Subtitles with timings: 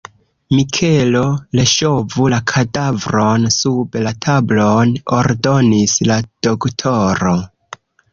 [0.59, 1.19] Mikelo,
[1.57, 6.17] reŝovu la kadavron sub la tablon, ordonis la
[6.49, 7.35] doktoro.